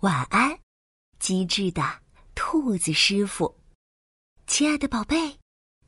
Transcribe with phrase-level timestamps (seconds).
[0.00, 0.58] 晚安，
[1.18, 1.82] 机智的
[2.34, 3.56] 兔子师傅。
[4.46, 5.34] 亲爱的宝贝，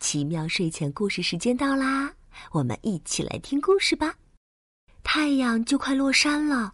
[0.01, 2.15] 奇妙睡前故事时间到啦，
[2.53, 4.15] 我们一起来听故事吧。
[5.03, 6.73] 太阳就快落山了，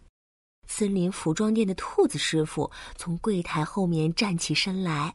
[0.65, 5.13] 森林服装店的兔子师傅从柜台后面站起身来，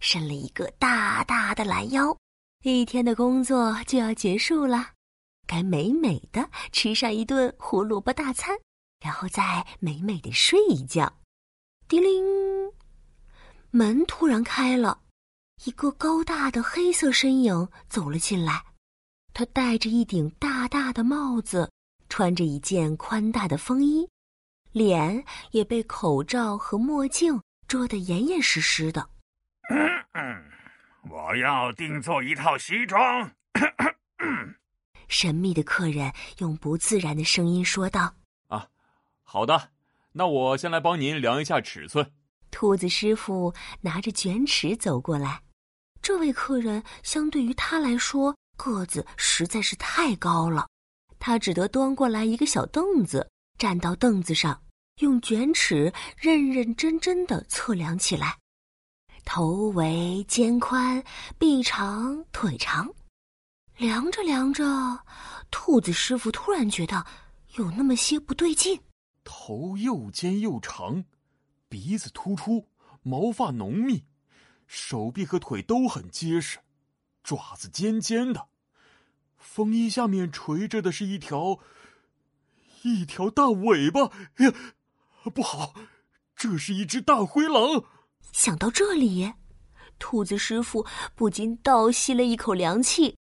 [0.00, 2.16] 伸了一个大大的懒腰。
[2.64, 4.95] 一天的工作就要结束了。
[5.46, 8.56] 该美美的吃上一顿胡萝卜大餐，
[9.00, 11.20] 然后再美美的睡一觉。
[11.88, 12.72] 叮铃，
[13.70, 15.00] 门突然开了，
[15.64, 18.64] 一个高大的黑色身影走了进来。
[19.32, 21.70] 他戴着一顶大大的帽子，
[22.08, 24.08] 穿着一件宽大的风衣，
[24.72, 29.10] 脸也被口罩和墨镜遮得严严实实的。
[29.68, 30.50] 嗯，
[31.10, 33.30] 我要定做一套西装。
[33.52, 34.55] 咳咳嗯
[35.08, 38.14] 神秘的客人用不自然的声音说道
[38.48, 38.68] ：“啊，
[39.22, 39.70] 好的，
[40.12, 42.10] 那我先来帮您量一下尺寸。”
[42.50, 45.42] 兔子师傅拿着卷尺走过来。
[46.00, 50.68] 这位客人相对于他来说个子实在是太高了，
[51.18, 54.62] 他只得端过来一个小凳子，站到凳子上，
[55.00, 58.38] 用卷尺认认真真的测量起来：
[59.24, 61.02] 头围、肩宽、
[61.38, 62.88] 臂长、腿长。
[63.76, 64.64] 量着量着，
[65.50, 67.04] 兔子师傅突然觉得
[67.56, 68.80] 有那么些不对劲。
[69.22, 71.04] 头又尖又长，
[71.68, 72.68] 鼻子突出，
[73.02, 74.04] 毛发浓密，
[74.66, 76.60] 手臂和腿都很结实，
[77.22, 78.48] 爪子尖尖的。
[79.36, 81.58] 风衣下面垂着的是一条
[82.82, 84.10] 一条大尾巴。
[84.38, 84.54] 呀，
[85.34, 85.74] 不好，
[86.34, 87.84] 这是一只大灰狼！
[88.32, 89.34] 想到这里，
[89.98, 93.14] 兔子师傅不禁倒吸了一口凉气。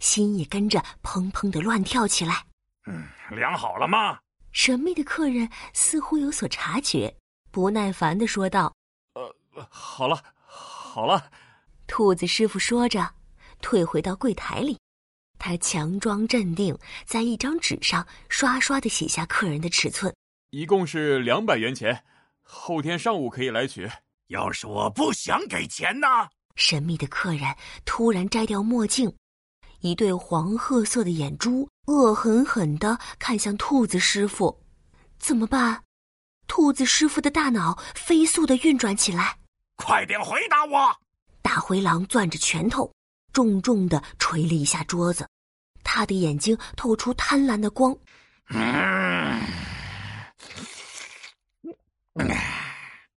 [0.00, 2.44] 心也跟着砰砰的乱跳起来。
[2.86, 4.18] 嗯，量好了吗？
[4.52, 7.14] 神秘的客人似乎有所察觉，
[7.52, 8.74] 不耐烦的说道
[9.14, 11.30] ：“呃，好了，好了。”
[11.86, 13.08] 兔子师傅说着，
[13.60, 14.76] 退回到柜台里。
[15.38, 16.76] 他强装镇定，
[17.06, 20.14] 在一张纸上刷刷的写下客人的尺寸，
[20.50, 22.04] 一共是两百元钱，
[22.42, 23.90] 后天上午可以来取。
[24.26, 26.06] 要是我不想给钱呢？
[26.56, 27.42] 神秘的客人
[27.84, 29.12] 突然摘掉墨镜。
[29.80, 34.62] 一对黄褐色的眼珠恶狠狠地看向兔子师傅，
[35.18, 35.82] 怎么办？
[36.46, 39.38] 兔子师傅的大脑飞速的运转起来。
[39.76, 40.94] 快点回答我！
[41.40, 42.92] 大灰狼攥着拳头，
[43.32, 45.26] 重重的捶了一下桌子，
[45.82, 47.96] 他的眼睛透出贪婪的光。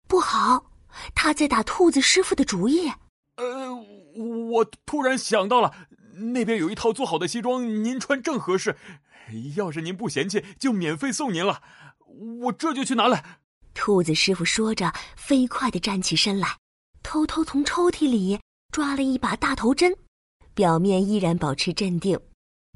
[0.06, 0.70] 不好，
[1.14, 2.92] 他在打兔子师傅的主意。
[3.36, 3.72] 呃，
[4.50, 5.74] 我突然想到了。
[6.32, 8.76] 那边有一套做好的西装，您穿正合适。
[9.56, 11.62] 要是您不嫌弃，就免费送您了。
[12.42, 13.40] 我这就去拿来。
[13.74, 16.58] 兔子师傅说着，飞快的站起身来，
[17.02, 18.40] 偷偷从抽屉里
[18.72, 19.96] 抓了一把大头针，
[20.54, 22.18] 表面依然保持镇定。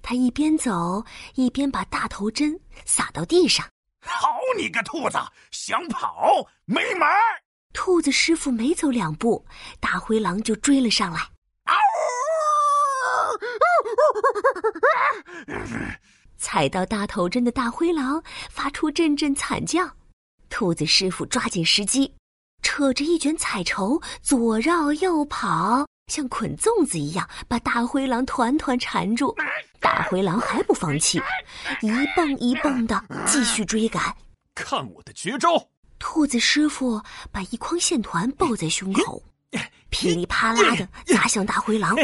[0.02, 3.66] 他一边走，一边把大头针撒到地上。
[4.06, 5.18] 好你个兔子，
[5.50, 7.08] 想跑没门！
[7.72, 9.44] 兔子师傅没走两步，
[9.80, 11.33] 大灰狼就追了上来。
[16.36, 19.96] 踩到大头针的大灰狼发出阵阵惨叫，
[20.50, 22.12] 兔子师傅抓紧时机，
[22.62, 29.34] 扯着一卷彩绸左绕右跑，像捆粽子一样把大灰狼团团缠住。
[29.80, 31.20] 大灰狼还不放弃，
[31.80, 34.14] 一蹦一蹦的继续追赶。
[34.54, 35.68] 看我的绝招！
[35.98, 37.00] 兔子师傅
[37.32, 39.22] 把一筐线团抱在胸口，
[39.88, 41.96] 噼里啪啦的砸向大灰狼。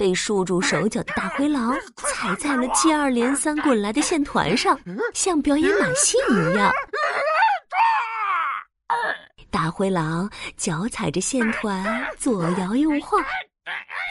[0.00, 4.80] 被束住手脚的大灰狼踩在了接二连三滚来的线团上，
[5.12, 6.72] 像表演马戏一样。
[9.50, 13.22] 大灰狼脚踩着线团左摇右晃，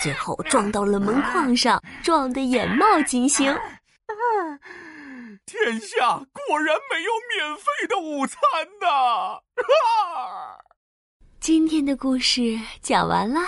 [0.04, 3.52] 最后撞到了门框上，撞得眼冒金星。
[5.48, 8.40] 天下果然没有免费的午餐
[8.80, 9.40] 呐！
[11.42, 13.42] 今天的故事讲完了。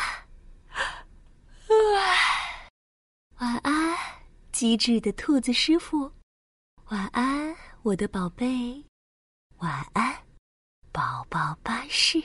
[3.41, 3.97] 晚安，
[4.51, 6.11] 机智的兔子师傅。
[6.89, 8.85] 晚安，我的宝贝。
[9.57, 10.15] 晚安，
[10.91, 12.21] 宝宝巴士。